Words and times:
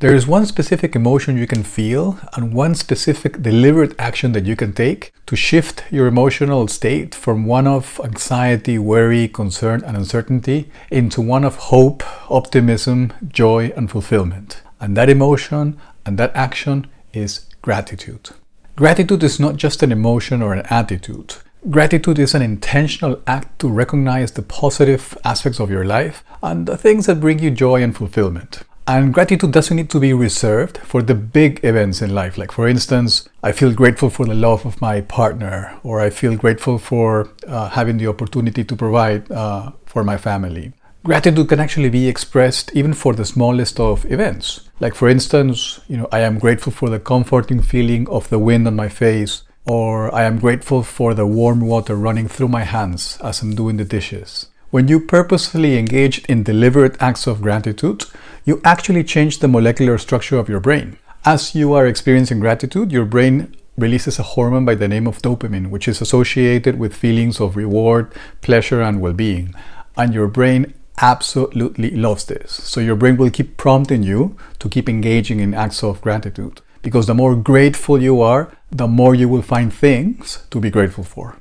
There 0.00 0.14
is 0.14 0.28
one 0.28 0.46
specific 0.46 0.94
emotion 0.94 1.36
you 1.36 1.48
can 1.48 1.64
feel 1.64 2.20
and 2.34 2.54
one 2.54 2.76
specific 2.76 3.42
deliberate 3.42 3.98
action 3.98 4.30
that 4.30 4.46
you 4.46 4.54
can 4.54 4.72
take 4.72 5.12
to 5.26 5.34
shift 5.34 5.82
your 5.90 6.06
emotional 6.06 6.68
state 6.68 7.16
from 7.16 7.46
one 7.46 7.66
of 7.66 8.00
anxiety, 8.04 8.78
worry, 8.78 9.26
concern, 9.26 9.82
and 9.84 9.96
uncertainty 9.96 10.70
into 10.88 11.20
one 11.20 11.42
of 11.42 11.56
hope, 11.56 12.04
optimism, 12.30 13.12
joy, 13.26 13.72
and 13.76 13.90
fulfillment. 13.90 14.62
And 14.78 14.96
that 14.96 15.08
emotion 15.08 15.80
and 16.06 16.16
that 16.16 16.30
action 16.36 16.86
is 17.12 17.46
gratitude. 17.60 18.30
Gratitude 18.76 19.24
is 19.24 19.40
not 19.40 19.56
just 19.56 19.82
an 19.82 19.90
emotion 19.90 20.42
or 20.42 20.54
an 20.54 20.64
attitude. 20.70 21.34
Gratitude 21.68 22.20
is 22.20 22.36
an 22.36 22.42
intentional 22.42 23.20
act 23.26 23.58
to 23.58 23.68
recognize 23.68 24.30
the 24.30 24.42
positive 24.42 25.18
aspects 25.24 25.58
of 25.58 25.72
your 25.72 25.84
life 25.84 26.22
and 26.40 26.66
the 26.66 26.76
things 26.76 27.06
that 27.06 27.18
bring 27.18 27.40
you 27.40 27.50
joy 27.50 27.82
and 27.82 27.96
fulfillment. 27.96 28.62
And 28.88 29.12
gratitude 29.12 29.52
doesn't 29.52 29.76
need 29.76 29.90
to 29.90 30.00
be 30.00 30.14
reserved 30.14 30.78
for 30.78 31.02
the 31.02 31.14
big 31.14 31.62
events 31.62 32.00
in 32.00 32.14
life. 32.14 32.38
Like, 32.38 32.50
for 32.50 32.66
instance, 32.66 33.28
I 33.42 33.52
feel 33.52 33.74
grateful 33.74 34.08
for 34.08 34.24
the 34.24 34.34
love 34.34 34.64
of 34.64 34.80
my 34.80 35.02
partner, 35.02 35.78
or 35.82 36.00
I 36.00 36.08
feel 36.08 36.36
grateful 36.38 36.78
for 36.78 37.28
uh, 37.46 37.68
having 37.68 37.98
the 37.98 38.06
opportunity 38.06 38.64
to 38.64 38.74
provide 38.74 39.30
uh, 39.30 39.72
for 39.84 40.04
my 40.04 40.16
family. 40.16 40.72
Gratitude 41.04 41.50
can 41.50 41.60
actually 41.60 41.90
be 41.90 42.08
expressed 42.08 42.74
even 42.74 42.94
for 42.94 43.12
the 43.12 43.26
smallest 43.26 43.78
of 43.78 44.10
events. 44.10 44.70
Like, 44.80 44.94
for 44.94 45.10
instance, 45.10 45.80
you 45.86 45.98
know, 45.98 46.08
I 46.10 46.20
am 46.20 46.38
grateful 46.38 46.72
for 46.72 46.88
the 46.88 46.98
comforting 46.98 47.60
feeling 47.60 48.08
of 48.08 48.30
the 48.30 48.38
wind 48.38 48.66
on 48.66 48.74
my 48.74 48.88
face, 48.88 49.42
or 49.66 50.14
I 50.14 50.22
am 50.22 50.38
grateful 50.38 50.82
for 50.82 51.12
the 51.12 51.26
warm 51.26 51.60
water 51.60 51.94
running 51.94 52.26
through 52.26 52.48
my 52.48 52.62
hands 52.62 53.18
as 53.22 53.42
I'm 53.42 53.54
doing 53.54 53.76
the 53.76 53.84
dishes. 53.84 54.46
When 54.70 54.88
you 54.88 55.00
purposefully 55.00 55.78
engage 55.78 56.18
in 56.26 56.42
deliberate 56.42 56.96
acts 57.00 57.26
of 57.26 57.40
gratitude, 57.40 58.04
you 58.44 58.60
actually 58.64 59.04
change 59.04 59.38
the 59.38 59.48
molecular 59.48 59.98
structure 59.98 60.38
of 60.38 60.48
your 60.48 60.60
brain. 60.60 60.98
As 61.24 61.54
you 61.54 61.72
are 61.72 61.86
experiencing 61.86 62.40
gratitude, 62.40 62.92
your 62.92 63.04
brain 63.04 63.54
releases 63.76 64.18
a 64.18 64.22
hormone 64.22 64.64
by 64.64 64.74
the 64.74 64.88
name 64.88 65.06
of 65.06 65.22
dopamine, 65.22 65.70
which 65.70 65.88
is 65.88 66.00
associated 66.00 66.78
with 66.78 66.94
feelings 66.94 67.40
of 67.40 67.56
reward, 67.56 68.12
pleasure, 68.40 68.82
and 68.82 69.00
well 69.00 69.12
being. 69.12 69.54
And 69.96 70.12
your 70.12 70.28
brain 70.28 70.74
absolutely 71.00 71.90
loves 71.90 72.24
this. 72.24 72.52
So 72.52 72.80
your 72.80 72.96
brain 72.96 73.16
will 73.16 73.30
keep 73.30 73.56
prompting 73.56 74.02
you 74.02 74.36
to 74.58 74.68
keep 74.68 74.88
engaging 74.88 75.40
in 75.40 75.54
acts 75.54 75.82
of 75.82 76.00
gratitude. 76.00 76.60
Because 76.82 77.06
the 77.06 77.14
more 77.14 77.36
grateful 77.36 78.00
you 78.00 78.20
are, 78.20 78.50
the 78.70 78.86
more 78.86 79.14
you 79.14 79.28
will 79.28 79.42
find 79.42 79.72
things 79.72 80.44
to 80.50 80.60
be 80.60 80.70
grateful 80.70 81.04
for. 81.04 81.36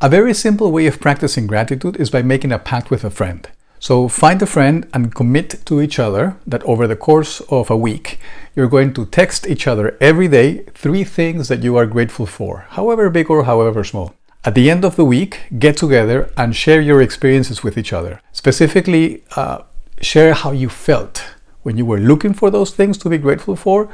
A 0.00 0.08
very 0.08 0.34
simple 0.34 0.70
way 0.70 0.86
of 0.86 1.00
practicing 1.00 1.46
gratitude 1.46 1.96
is 1.96 2.10
by 2.10 2.22
making 2.22 2.52
a 2.52 2.58
pact 2.58 2.90
with 2.90 3.04
a 3.04 3.10
friend. 3.10 3.48
So 3.78 4.08
find 4.08 4.40
a 4.42 4.46
friend 4.46 4.88
and 4.92 5.14
commit 5.14 5.64
to 5.66 5.80
each 5.80 5.98
other 5.98 6.36
that 6.46 6.62
over 6.64 6.86
the 6.86 6.96
course 6.96 7.40
of 7.48 7.70
a 7.70 7.76
week, 7.76 8.18
you're 8.54 8.68
going 8.68 8.94
to 8.94 9.06
text 9.06 9.46
each 9.46 9.66
other 9.66 9.96
every 10.00 10.28
day 10.28 10.64
three 10.74 11.04
things 11.04 11.48
that 11.48 11.62
you 11.62 11.76
are 11.76 11.86
grateful 11.86 12.26
for, 12.26 12.66
however 12.70 13.10
big 13.10 13.30
or 13.30 13.44
however 13.44 13.84
small. 13.84 14.14
At 14.44 14.54
the 14.54 14.70
end 14.70 14.84
of 14.84 14.96
the 14.96 15.04
week, 15.04 15.40
get 15.58 15.76
together 15.76 16.30
and 16.36 16.54
share 16.54 16.80
your 16.80 17.02
experiences 17.02 17.62
with 17.62 17.76
each 17.76 17.92
other. 17.92 18.20
Specifically, 18.32 19.24
uh, 19.34 19.62
share 20.00 20.34
how 20.34 20.52
you 20.52 20.68
felt 20.68 21.24
when 21.62 21.76
you 21.76 21.84
were 21.84 21.98
looking 21.98 22.32
for 22.32 22.50
those 22.50 22.70
things 22.70 22.96
to 22.98 23.08
be 23.08 23.18
grateful 23.18 23.56
for 23.56 23.88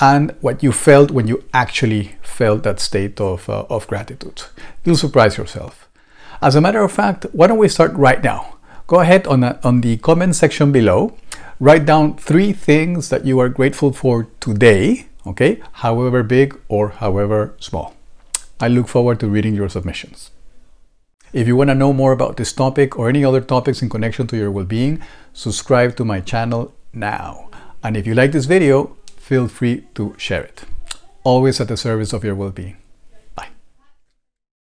and 0.00 0.34
what 0.40 0.62
you 0.62 0.72
felt 0.72 1.10
when 1.10 1.26
you 1.28 1.44
actually 1.52 2.16
felt 2.22 2.62
that 2.62 2.80
state 2.80 3.20
of, 3.20 3.48
uh, 3.48 3.66
of 3.68 3.86
gratitude. 3.86 4.42
You'll 4.84 4.96
surprise 4.96 5.36
yourself. 5.36 5.88
As 6.40 6.54
a 6.54 6.60
matter 6.60 6.82
of 6.82 6.92
fact, 6.92 7.26
why 7.32 7.46
don't 7.46 7.58
we 7.58 7.68
start 7.68 7.92
right 7.94 8.22
now? 8.22 8.57
Go 8.88 9.00
ahead 9.00 9.26
on, 9.26 9.44
a, 9.44 9.60
on 9.62 9.82
the 9.82 9.98
comment 9.98 10.34
section 10.34 10.72
below, 10.72 11.14
write 11.60 11.84
down 11.84 12.16
three 12.16 12.54
things 12.54 13.10
that 13.10 13.26
you 13.26 13.38
are 13.38 13.50
grateful 13.50 13.92
for 13.92 14.28
today, 14.40 15.08
okay, 15.26 15.60
however 15.72 16.22
big 16.22 16.58
or 16.68 16.88
however 16.88 17.54
small. 17.60 17.94
I 18.58 18.68
look 18.68 18.88
forward 18.88 19.20
to 19.20 19.28
reading 19.28 19.54
your 19.54 19.68
submissions. 19.68 20.30
If 21.34 21.46
you 21.46 21.54
want 21.54 21.68
to 21.68 21.74
know 21.74 21.92
more 21.92 22.12
about 22.12 22.38
this 22.38 22.54
topic 22.54 22.98
or 22.98 23.10
any 23.10 23.26
other 23.26 23.42
topics 23.42 23.82
in 23.82 23.90
connection 23.90 24.26
to 24.28 24.38
your 24.38 24.50
well 24.50 24.64
being, 24.64 25.02
subscribe 25.34 25.94
to 25.96 26.04
my 26.06 26.20
channel 26.20 26.72
now. 26.94 27.50
And 27.82 27.94
if 27.94 28.06
you 28.06 28.14
like 28.14 28.32
this 28.32 28.46
video, 28.46 28.96
feel 29.18 29.48
free 29.48 29.84
to 29.96 30.14
share 30.16 30.44
it. 30.44 30.62
Always 31.24 31.60
at 31.60 31.68
the 31.68 31.76
service 31.76 32.14
of 32.14 32.24
your 32.24 32.34
well 32.34 32.52
being. 32.52 32.78